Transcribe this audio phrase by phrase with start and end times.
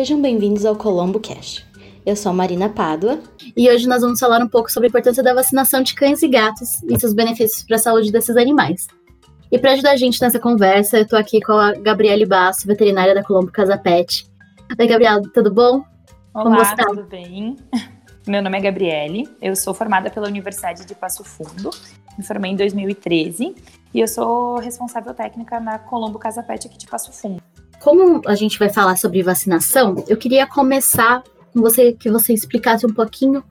[0.00, 1.62] Sejam bem-vindos ao Colombo Cash.
[2.06, 3.20] Eu sou a Marina Pádua
[3.54, 6.28] e hoje nós vamos falar um pouco sobre a importância da vacinação de cães e
[6.28, 8.88] gatos e seus benefícios para a saúde desses animais.
[9.52, 13.14] E para ajudar a gente nessa conversa, eu estou aqui com a Gabriele Basso, veterinária
[13.14, 14.26] da Colombo Casa Pet.
[14.78, 15.84] Oi, Gabriela, tudo bom?
[16.32, 17.56] Olá, tudo bem?
[18.26, 21.68] Meu nome é Gabriele, eu sou formada pela Universidade de Passo Fundo,
[22.16, 23.54] me formei em 2013
[23.92, 27.42] e eu sou responsável técnica na Colombo Casa Pet aqui de Passo Fundo.
[27.80, 32.86] Como a gente vai falar sobre vacinação, eu queria começar com você que você explicasse
[32.86, 33.42] um pouquinho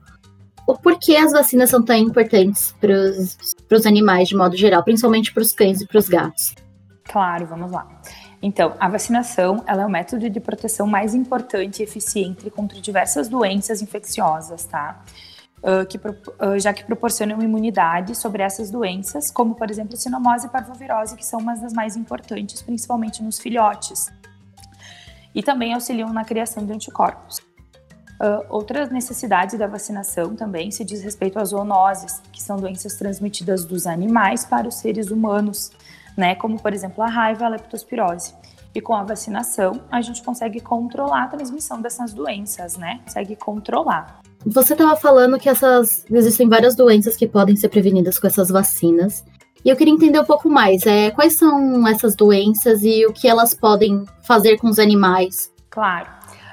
[0.66, 5.42] o porquê as vacinas são tão importantes para os animais de modo geral, principalmente para
[5.42, 6.54] os cães e para os gatos.
[7.04, 7.88] Claro, vamos lá.
[8.40, 13.28] Então, a vacinação ela é o método de proteção mais importante e eficiente contra diversas
[13.28, 15.02] doenças infecciosas, tá?
[15.90, 21.14] Que, uh, já que proporcionam imunidade sobre essas doenças, como por exemplo sinomose e parvovirose,
[21.16, 24.10] que são uma das mais importantes, principalmente nos filhotes
[25.34, 27.38] e também auxiliam na criação de anticorpos.
[28.20, 33.64] Uh, outras necessidades da vacinação também se diz respeito às zoonoses, que são doenças transmitidas
[33.64, 35.70] dos animais para os seres humanos,
[36.16, 38.34] né, como por exemplo a raiva e a leptospirose.
[38.74, 43.00] E com a vacinação, a gente consegue controlar a transmissão dessas doenças, né?
[43.04, 44.20] Consegue controlar.
[44.46, 49.24] Você estava falando que essas existem várias doenças que podem ser prevenidas com essas vacinas.
[49.64, 53.28] E eu queria entender um pouco mais, é, quais são essas doenças e o que
[53.28, 55.52] elas podem fazer com os animais?
[55.68, 56.08] Claro.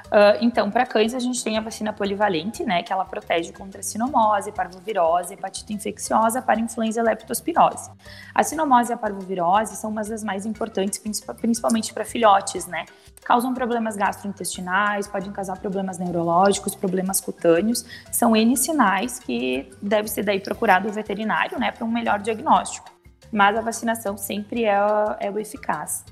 [0.08, 3.82] Uh, então, para cães, a gente tem a vacina polivalente, né, que ela protege contra
[3.82, 7.90] sinomose, parvovirose, hepatite infecciosa, para influenza e leptospirose.
[8.34, 10.98] A sinomose e a parvovirose são umas das mais importantes,
[11.40, 12.86] principalmente para filhotes, né?
[13.24, 17.84] Causam problemas gastrointestinais, podem causar problemas neurológicos, problemas cutâneos.
[18.10, 22.98] São N sinais que deve ser daí procurado o veterinário, né, para um melhor diagnóstico
[23.30, 24.78] mas a vacinação sempre é,
[25.20, 26.04] é o eficaz.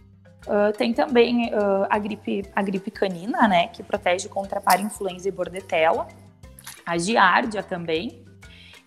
[0.47, 5.33] Uh, tem também uh, a, gripe, a gripe canina, né, que protege contra parainfluenza e
[5.33, 6.07] bordetela,
[6.84, 8.25] a giardia também.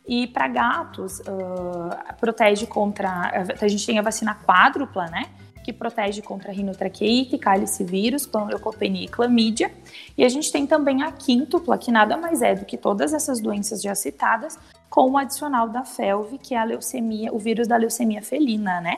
[0.07, 3.45] E para gatos, uh, protege contra.
[3.61, 5.25] A gente tem a vacina quádrupla, né?
[5.69, 9.71] que protege contra rinotraqueite, cálice vírus, panleucopenia e clamídia.
[10.17, 13.39] E a gente tem também a quíntupla, que nada mais é do que todas essas
[13.39, 14.57] doenças já citadas,
[14.89, 18.97] com o adicional da FeLV, que é a leucemia, o vírus da leucemia felina, né?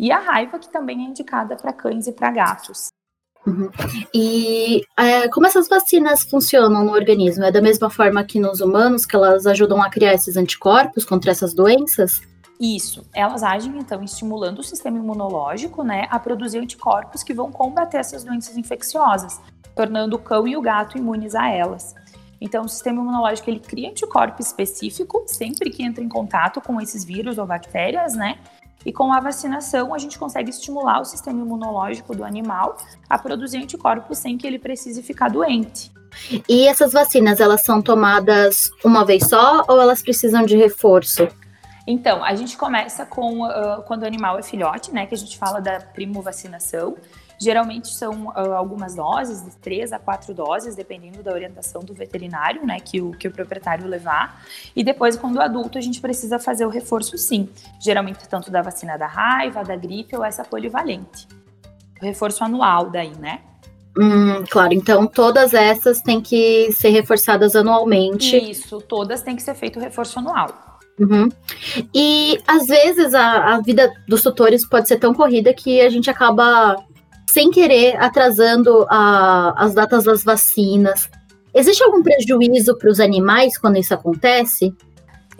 [0.00, 2.88] E a raiva, que também é indicada para cães e para gatos.
[3.46, 3.70] Uhum.
[4.14, 7.44] E é, como essas vacinas funcionam no organismo?
[7.44, 11.30] É da mesma forma que nos humanos, que elas ajudam a criar esses anticorpos contra
[11.30, 12.22] essas doenças?
[12.58, 17.98] Isso, elas agem então estimulando o sistema imunológico, né, a produzir anticorpos que vão combater
[17.98, 19.38] essas doenças infecciosas,
[19.74, 21.94] tornando o cão e o gato imunes a elas.
[22.40, 27.04] Então, o sistema imunológico ele cria anticorpo específico sempre que entra em contato com esses
[27.04, 28.38] vírus ou bactérias, né?
[28.84, 32.76] E com a vacinação, a gente consegue estimular o sistema imunológico do animal
[33.08, 35.92] a produzir anticorpos sem que ele precise ficar doente.
[36.48, 41.28] E essas vacinas, elas são tomadas uma vez só ou elas precisam de reforço?
[41.86, 45.06] Então, a gente começa com uh, quando o animal é filhote, né?
[45.06, 46.96] Que a gente fala da primo vacinação.
[47.40, 52.66] Geralmente são uh, algumas doses, de três a quatro doses, dependendo da orientação do veterinário,
[52.66, 52.78] né?
[52.80, 54.44] Que o, que o proprietário levar.
[54.76, 57.48] E depois, quando adulto, a gente precisa fazer o reforço sim.
[57.80, 61.26] Geralmente, tanto da vacina da raiva, da gripe ou essa polivalente.
[62.00, 63.40] O reforço anual daí, né?
[63.98, 68.36] Hum, claro, então todas essas têm que ser reforçadas anualmente.
[68.36, 70.78] Isso, todas têm que ser feito o reforço anual.
[70.98, 71.30] Uhum.
[71.94, 76.10] E às vezes a, a vida dos tutores pode ser tão corrida que a gente
[76.10, 76.76] acaba,
[77.30, 81.08] sem querer, atrasando a, as datas das vacinas.
[81.54, 84.74] Existe algum prejuízo para os animais quando isso acontece?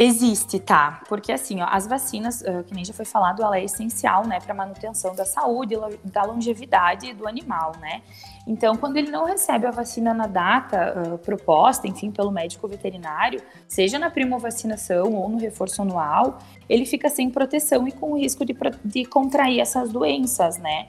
[0.02, 1.02] Existe, tá?
[1.10, 4.38] Porque assim, ó, as vacinas, uh, que nem já foi falado, ela é essencial, né,
[4.40, 8.00] para manutenção da saúde, da longevidade do animal, né?
[8.46, 13.42] Então, quando ele não recebe a vacina na data uh, proposta, enfim, pelo médico veterinário,
[13.68, 18.56] seja na primovacinação ou no reforço anual, ele fica sem proteção e com risco de,
[18.82, 20.86] de contrair essas doenças, né?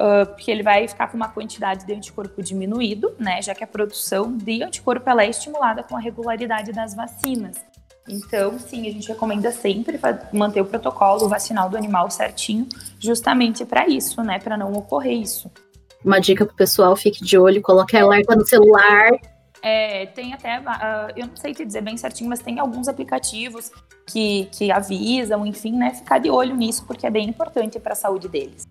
[0.00, 3.42] Uh, porque ele vai ficar com uma quantidade de anticorpo diminuído, né?
[3.42, 7.58] Já que a produção de anticorpo ela é estimulada com a regularidade das vacinas.
[8.08, 10.00] Então, sim, a gente recomenda sempre
[10.32, 12.66] manter o protocolo vacinal do animal certinho,
[12.98, 14.38] justamente para isso, né?
[14.38, 15.50] Para não ocorrer isso.
[16.02, 19.10] Uma dica pro pessoal, fique de olho, coloque alerta no celular.
[19.62, 23.70] É, tem até, uh, eu não sei te dizer bem certinho, mas tem alguns aplicativos
[24.06, 25.92] que, que avisam, enfim, né?
[25.92, 28.66] Ficar de olho nisso, porque é bem importante para a saúde deles.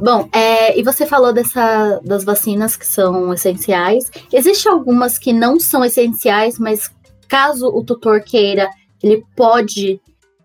[0.00, 4.10] Bom, é, e você falou dessa, das vacinas que são essenciais.
[4.32, 6.90] Existem algumas que não são essenciais, mas
[7.28, 8.68] caso o tutor queira,
[9.02, 10.00] ele pode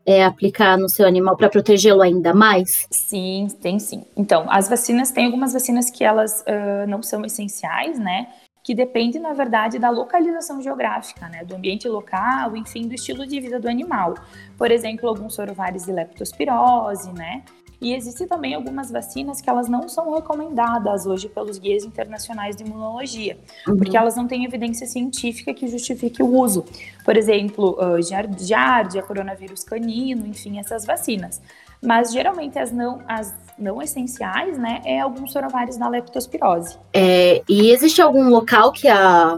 [0.08, 2.88] é, aplicar no seu animal para protegê-lo ainda mais?
[2.90, 4.06] Sim, tem sim.
[4.16, 8.30] Então, as vacinas, tem algumas vacinas que elas uh, não são essenciais, né?
[8.64, 11.44] Que depende, na verdade, da localização geográfica, né?
[11.44, 14.14] Do ambiente local, enfim, do estilo de vida do animal.
[14.58, 17.44] Por exemplo, alguns sorovares de leptospirose, né?
[17.80, 22.64] E existem também algumas vacinas que elas não são recomendadas hoje pelos guias internacionais de
[22.64, 23.38] imunologia,
[23.68, 23.78] uhum.
[23.78, 26.66] porque elas não têm evidência científica que justifique o uso.
[27.06, 31.40] Por exemplo, uh, Giardia, coronavírus canino, enfim, essas vacinas.
[31.84, 36.78] Mas geralmente as não, as não essenciais, né, é alguns sorovários da leptospirose.
[36.94, 39.38] É, e existe algum local que a,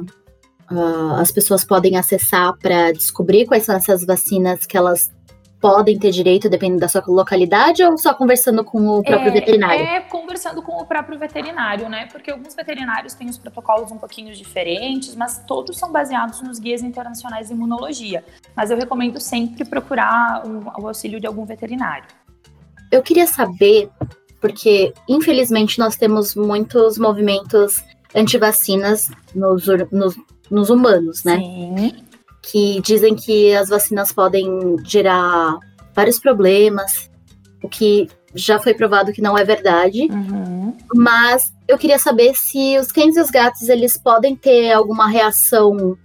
[0.70, 5.12] a as pessoas podem acessar para descobrir quais são essas vacinas que elas
[5.60, 9.84] podem ter direito, dependendo da sua localidade, ou só conversando com o próprio é, veterinário?
[9.84, 12.08] É, conversando com o próprio veterinário, né?
[12.12, 16.82] Porque alguns veterinários têm os protocolos um pouquinho diferentes, mas todos são baseados nos guias
[16.82, 18.24] internacionais de imunologia.
[18.56, 22.08] Mas eu recomendo sempre procurar um, o auxílio de algum veterinário.
[22.92, 23.90] Eu queria saber,
[24.40, 27.84] porque infelizmente nós temos muitos movimentos
[28.16, 30.16] anti-vacinas nos, nos,
[30.50, 31.38] nos humanos, né?
[31.38, 32.09] Sim
[32.42, 35.58] que dizem que as vacinas podem gerar
[35.94, 37.10] vários problemas,
[37.64, 40.08] o que já foi provado que não é verdade.
[40.12, 40.76] Uhum.
[40.96, 45.98] Mas eu queria saber se os cães e os gatos eles podem ter alguma reação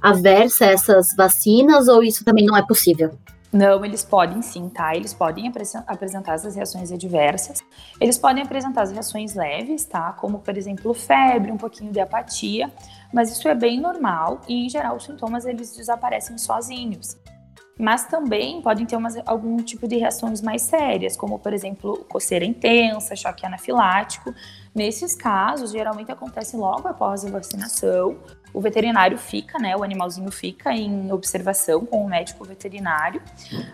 [0.00, 3.10] aversa a essas vacinas ou isso também não é possível?
[3.52, 4.94] Não, eles podem sim, tá?
[4.94, 5.50] Eles podem
[5.86, 7.64] apresentar essas reações adversas.
[7.98, 10.12] Eles podem apresentar as reações leves, tá?
[10.12, 12.70] Como, por exemplo, febre, um pouquinho de apatia.
[13.12, 17.16] Mas isso é bem normal e, em geral, os sintomas eles desaparecem sozinhos.
[17.78, 22.44] Mas também podem ter umas, algum tipo de reações mais sérias, como, por exemplo, coceira
[22.44, 24.34] intensa, choque anafilático.
[24.74, 28.18] Nesses casos, geralmente acontece logo após a vacinação
[28.52, 29.76] o veterinário fica, né?
[29.76, 33.20] O animalzinho fica em observação com o médico veterinário.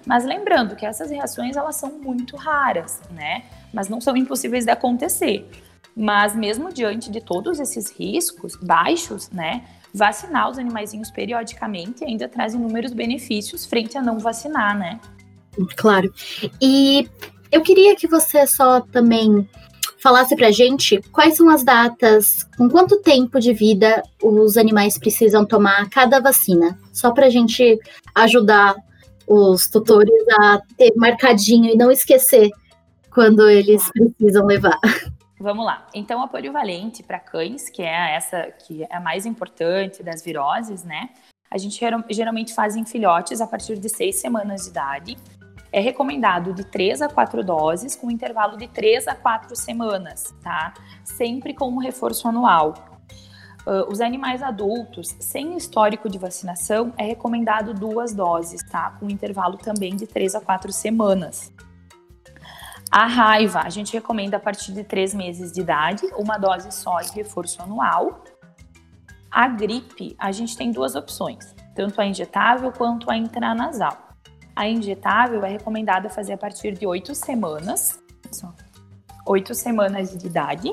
[0.06, 3.44] Mas lembrando que essas reações elas são muito raras, né?
[3.72, 5.48] Mas não são impossíveis de acontecer.
[5.96, 9.64] Mas mesmo diante de todos esses riscos baixos, né?
[9.92, 14.98] Vacinar os animaizinhos periodicamente ainda traz inúmeros benefícios frente a não vacinar, né?
[15.76, 16.12] Claro.
[16.60, 17.08] E
[17.50, 19.48] eu queria que você só também
[20.04, 25.46] falasse pra gente quais são as datas, com quanto tempo de vida os animais precisam
[25.46, 27.78] tomar cada vacina, só pra gente
[28.14, 28.76] ajudar
[29.26, 30.12] os tutores
[30.42, 32.50] a ter marcadinho e não esquecer
[33.10, 34.78] quando eles precisam levar.
[35.40, 35.86] Vamos lá.
[35.94, 40.84] Então, a polivalente para cães, que é essa que é a mais importante das viroses,
[40.84, 41.08] né?
[41.50, 41.80] A gente
[42.10, 45.16] geralmente faz em filhotes a partir de seis semanas de idade
[45.74, 50.72] é recomendado de 3 a 4 doses, com intervalo de 3 a 4 semanas, tá?
[51.02, 52.74] Sempre com um reforço anual.
[53.66, 58.92] Uh, os animais adultos sem histórico de vacinação é recomendado duas doses, tá?
[59.00, 61.52] Com intervalo também de 3 a 4 semanas.
[62.88, 67.00] A raiva, a gente recomenda a partir de 3 meses de idade, uma dose só
[67.00, 68.22] e reforço anual.
[69.28, 74.03] A gripe, a gente tem duas opções, tanto a injetável quanto a intranasal.
[74.54, 77.98] A injetável é recomendada fazer a partir de oito semanas,
[79.26, 80.72] oito semanas de idade,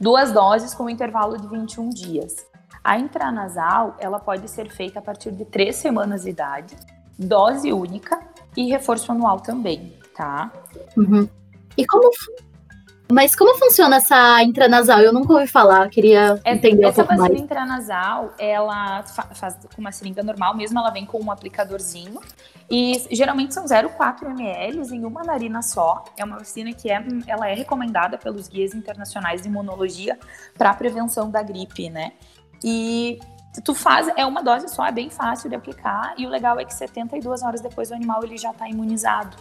[0.00, 2.46] duas doses com intervalo de 21 dias.
[2.82, 6.76] A intranasal, ela pode ser feita a partir de três semanas de idade,
[7.18, 8.20] dose única
[8.56, 10.52] e reforço anual também, tá?
[10.96, 11.28] Uhum.
[11.76, 12.10] E como
[13.10, 15.00] mas como funciona essa intranasal?
[15.00, 17.20] Eu nunca ouvi falar, queria essa, entender um pouco mais.
[17.20, 22.20] Essa vacina intranasal, ela faz com uma seringa normal, mesmo ela vem com um aplicadorzinho.
[22.68, 26.04] E geralmente são 0,4 ml em uma narina só.
[26.16, 30.18] É uma vacina que é, ela é recomendada pelos guias internacionais de imunologia
[30.58, 32.12] para prevenção da gripe, né?
[32.64, 33.20] E
[33.64, 36.12] tu faz, é uma dose só, é bem fácil de aplicar.
[36.18, 39.36] E o legal é que 72 horas depois o animal ele já está imunizado,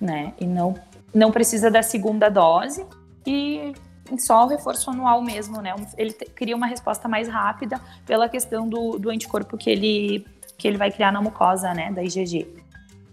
[0.00, 0.32] né?
[0.38, 0.74] E não,
[1.12, 2.86] não precisa da segunda dose
[3.30, 5.74] e só o reforço anual mesmo, né?
[5.96, 10.26] Ele cria uma resposta mais rápida pela questão do, do anticorpo que ele,
[10.58, 11.92] que ele vai criar na mucosa, né?
[11.92, 12.48] Da IgG.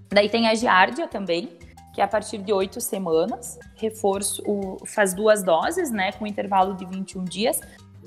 [0.09, 1.49] Daí tem a giardia também,
[1.93, 6.11] que é a partir de oito semanas, reforço, o, faz duas doses, né?
[6.13, 7.61] Com intervalo de 21 dias,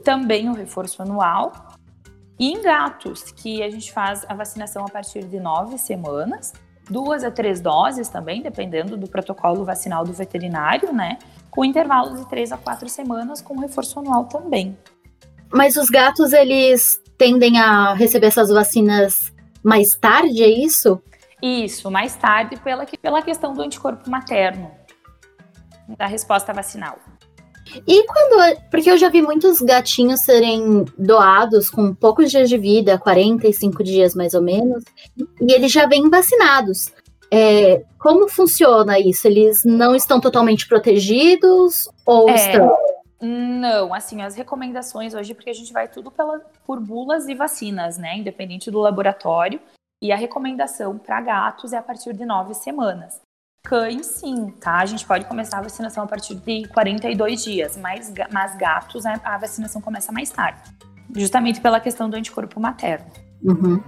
[0.05, 1.53] também o reforço anual.
[2.39, 6.55] E em gatos, que a gente faz a vacinação a partir de nove semanas,
[6.89, 11.19] duas a três doses também, dependendo do protocolo vacinal do veterinário, né?
[11.51, 14.77] Com intervalos de três a quatro semanas, com reforço anual também.
[15.53, 21.03] Mas os gatos, eles tendem a receber essas vacinas mais tarde, é isso?
[21.43, 24.71] Isso, mais tarde, pela, pela questão do anticorpo materno,
[25.99, 26.99] da resposta vacinal.
[27.87, 28.61] E quando.
[28.71, 34.15] Porque eu já vi muitos gatinhos serem doados com poucos dias de vida, 45 dias
[34.15, 34.83] mais ou menos,
[35.17, 36.93] e eles já vêm vacinados.
[37.33, 39.27] É, como funciona isso?
[39.27, 42.35] Eles não estão totalmente protegidos ou É.
[42.35, 42.77] estão?
[43.23, 47.99] Não, assim, as recomendações hoje, porque a gente vai tudo pela, por bulas e vacinas,
[47.99, 48.17] né?
[48.17, 49.61] Independente do laboratório.
[50.03, 53.21] E a recomendação para gatos é a partir de nove semanas.
[53.63, 54.79] Cães, sim, tá?
[54.79, 59.21] A gente pode começar a vacinação a partir de 42 dias, mas, mas gatos, a,
[59.23, 60.63] a vacinação começa mais tarde.
[61.15, 63.07] Justamente pela questão do anticorpo materno.
[63.43, 63.83] Uhum.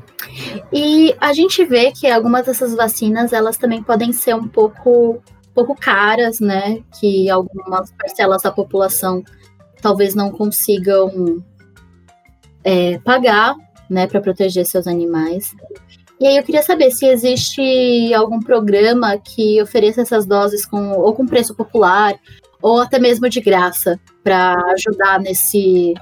[0.73, 5.23] E a gente vê que algumas dessas vacinas elas também podem ser um pouco,
[5.55, 6.83] pouco caras, né?
[6.99, 9.23] Que algumas parcelas da população
[9.81, 11.43] talvez não consigam
[12.65, 13.57] é, pagar,
[13.91, 15.55] né, para proteger seus animais.
[16.21, 21.13] E aí eu queria saber se existe algum programa que ofereça essas doses com ou
[21.13, 22.15] com preço popular
[22.63, 25.95] ou até mesmo de graça para ajudar nesse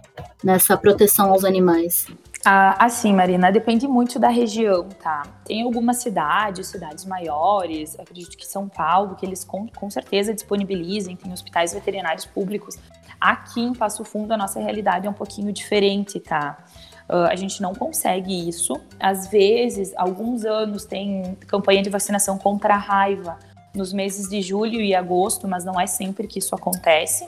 [0.44, 2.06] nessa proteção aos animais.
[2.44, 5.24] Ah, assim, Marina, depende muito da região, tá?
[5.44, 11.16] Tem algumas cidades, cidades maiores, acredito que São Paulo, que eles com, com certeza disponibilizem,
[11.16, 12.78] tem hospitais veterinários públicos.
[13.20, 16.64] Aqui em Passo Fundo, a nossa realidade é um pouquinho diferente, tá?
[17.10, 18.72] Ah, a gente não consegue isso.
[18.98, 23.38] Às vezes, alguns anos tem campanha de vacinação contra a raiva
[23.74, 27.26] nos meses de julho e agosto, mas não é sempre que isso acontece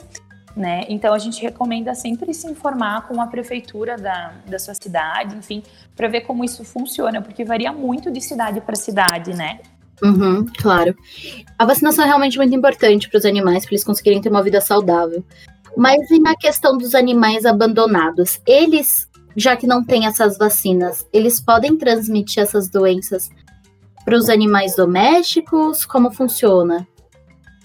[0.55, 0.85] né?
[0.87, 5.63] Então a gente recomenda sempre se informar com a prefeitura da, da sua cidade, enfim,
[5.95, 9.59] para ver como isso funciona, porque varia muito de cidade para cidade, né?
[10.01, 10.95] Uhum, claro.
[11.57, 14.59] A vacinação é realmente muito importante para os animais, para eles conseguirem ter uma vida
[14.59, 15.23] saudável.
[15.75, 18.39] Mas e na questão dos animais abandonados?
[18.45, 23.29] Eles, já que não têm essas vacinas, eles podem transmitir essas doenças
[24.03, 25.85] para os animais domésticos?
[25.85, 26.87] Como funciona?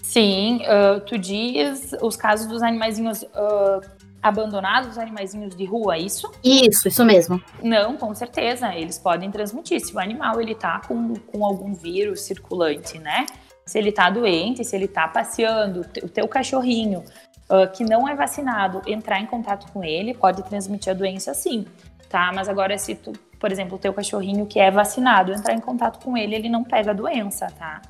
[0.09, 3.79] Sim, ah, tu diz os casos dos animaizinhos ah,
[4.23, 6.31] abandonados, os animaizinhos de rua, é isso?
[6.43, 7.39] Isso, isso mesmo.
[7.61, 9.79] Não, com certeza, eles podem transmitir.
[9.79, 13.27] Se o animal ele tá com, com algum vírus circulante, né?
[13.67, 17.03] Se ele tá doente, se ele tá passeando, o teu cachorrinho
[17.47, 21.67] ah, que não é vacinado entrar em contato com ele, pode transmitir a doença sim,
[22.09, 22.31] tá?
[22.33, 26.03] Mas agora se tu, por exemplo, o teu cachorrinho que é vacinado entrar em contato
[26.03, 27.81] com ele, ele não pega a doença, tá?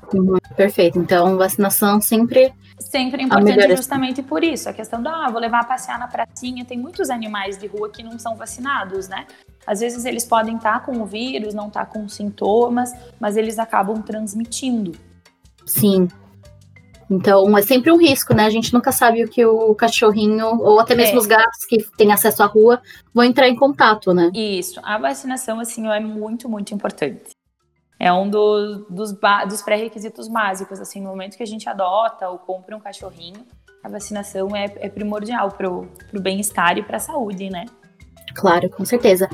[0.54, 0.98] Perfeito.
[0.98, 2.52] Então, vacinação sempre.
[2.78, 4.68] Sempre é importante é- justamente por isso.
[4.68, 6.64] A questão da, ah, vou levar a passear na pracinha.
[6.64, 9.26] Tem muitos animais de rua que não são vacinados, né?
[9.66, 14.02] Às vezes eles podem estar com o vírus, não estar com sintomas, mas eles acabam
[14.02, 14.92] transmitindo.
[15.66, 16.08] Sim.
[17.10, 18.44] Então, é sempre um risco, né?
[18.46, 21.18] A gente nunca sabe o que o cachorrinho, ou até mesmo É.
[21.18, 22.80] os gatos que têm acesso à rua,
[23.12, 24.30] vão entrar em contato, né?
[24.32, 24.80] Isso.
[24.84, 27.30] A vacinação, assim, é muito, muito importante.
[27.98, 29.12] É um do- dos,
[29.48, 30.80] dos pré-requisitos básicos.
[30.80, 33.44] Assim, no momento que a gente adota ou compra um cachorrinho,
[33.82, 37.66] a vacinação é, é primordial pro, pro bem-estar e pra saúde, né?
[38.34, 39.28] Claro, com certeza.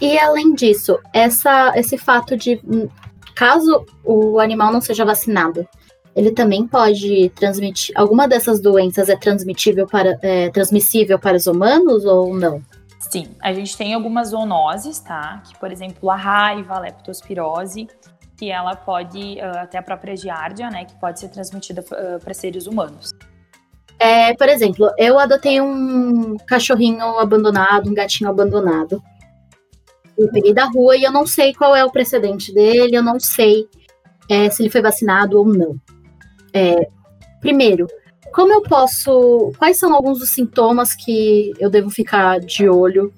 [0.00, 2.86] E além disso, essa, esse fato de hum,
[3.34, 5.66] caso o animal não seja vacinado,
[6.14, 7.94] ele também pode transmitir.
[7.96, 12.62] Alguma dessas doenças é transmitível para é, transmissível para os humanos ou não?
[12.98, 15.42] Sim, a gente tem algumas zoonoses, tá?
[15.46, 17.88] Que, por exemplo, a raiva, a leptospirose,
[18.36, 20.84] que ela pode, ah, até a própria giardia, né?
[20.84, 23.10] Que pode ser transmitida para seres humanos.
[23.98, 29.02] É, por exemplo, eu adotei um cachorrinho abandonado, um gatinho abandonado.
[30.18, 33.18] Eu peguei da rua e eu não sei qual é o precedente dele, eu não
[33.18, 33.68] sei
[34.28, 35.76] é, se ele foi vacinado ou não.
[36.52, 36.88] É,
[37.40, 37.86] primeiro,
[38.32, 39.52] como eu posso.
[39.58, 43.12] Quais são alguns dos sintomas que eu devo ficar de olho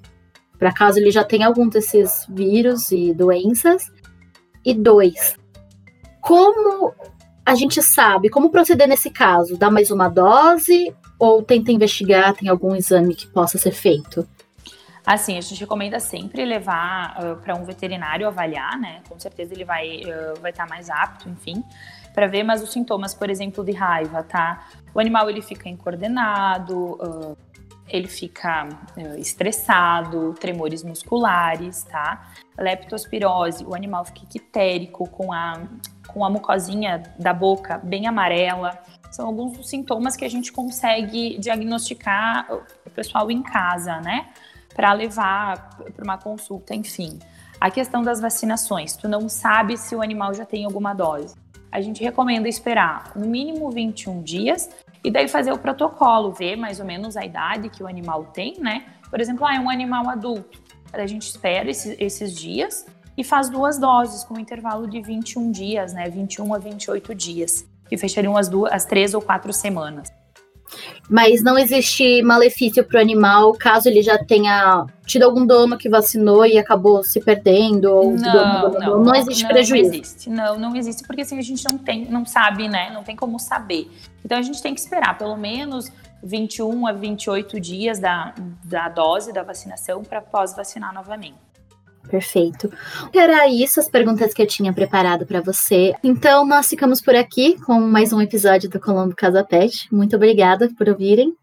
[0.59, 3.85] para caso ele já tenha algum desses vírus e doenças?
[4.65, 5.37] E dois,
[6.21, 6.95] como
[7.45, 9.59] a gente sabe como proceder nesse caso?
[9.59, 12.35] Dá mais uma dose ou tenta investigar?
[12.35, 14.27] Tem algum exame que possa ser feito?
[15.07, 19.03] Assim, a gente recomenda sempre levar para um veterinário avaliar, né?
[19.07, 21.63] Com certeza ele vai ah, vai estar mais apto, enfim,
[22.15, 22.43] para ver.
[22.45, 24.67] Mas os sintomas, por exemplo, de raiva, tá?
[24.95, 27.35] O animal ele fica incoordenado, ah,
[27.89, 32.29] ele fica ah, estressado, tremores musculares, tá?
[32.57, 35.61] Leptospirose, o animal fica ictérico, com a
[36.15, 38.79] com a mucosinha da boca bem amarela.
[39.11, 42.47] São alguns dos sintomas que a gente consegue diagnosticar
[42.87, 44.29] o pessoal em casa, né?
[44.75, 47.19] Para levar para uma consulta, enfim.
[47.61, 51.35] A questão das vacinações, tu não sabe se o animal já tem alguma dose.
[51.75, 54.71] A gente recomenda esperar no mínimo 21 dias
[55.03, 58.61] e daí fazer o protocolo, ver mais ou menos a idade que o animal tem,
[58.61, 58.87] né?
[59.11, 60.63] Por exemplo, ah, é um animal adulto.
[60.93, 62.87] A gente espera esses, esses dias
[63.19, 66.09] e faz duas doses com um intervalo de 21 dias, né?
[66.09, 70.13] 21 a 28 dias, que fechariam as duas, as três ou quatro semanas.
[71.09, 75.89] Mas não existe malefício para o animal caso ele já tenha tido algum dono que
[75.89, 79.91] vacinou e acabou se perdendo ou não, não, não, não, existe não, prejuízo.
[79.91, 82.91] Não existe, não, não existe porque assim a gente não tem, não sabe, né?
[82.93, 83.91] Não tem como saber.
[84.25, 85.93] Então a gente tem que esperar pelo menos
[86.23, 91.44] 21 a 28 dias da, da dose da vacinação para pós-vacinar novamente.
[92.09, 92.71] Perfeito.
[93.13, 95.95] Era isso as perguntas que eu tinha preparado para você.
[96.03, 99.89] Então, nós ficamos por aqui com mais um episódio do Colombo Casa Pet.
[99.91, 101.35] Muito obrigada por ouvirem.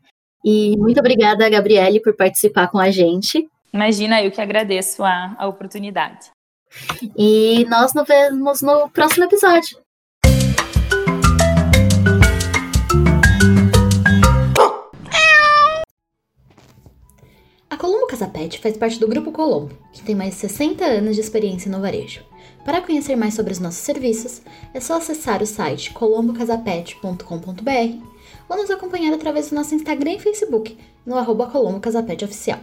[0.43, 3.47] E muito obrigada, Gabriele, por participar com a gente.
[3.73, 6.31] Imagina, eu que agradeço a, a oportunidade.
[7.17, 9.80] E nós nos vemos no próximo episódio.
[17.81, 21.21] Colombo Casa Pet faz parte do Grupo Colombo, que tem mais de 60 anos de
[21.21, 22.21] experiência no varejo.
[22.63, 28.05] Para conhecer mais sobre os nossos serviços, é só acessar o site colombocasapet.com.br
[28.47, 32.59] ou nos acompanhar através do nosso Instagram e Facebook, no arroba Colombo Casapet Oficial.